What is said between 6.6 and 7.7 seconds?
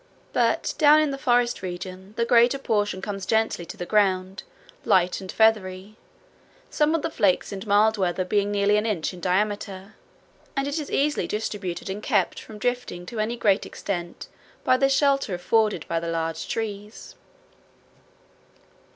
some of the flakes in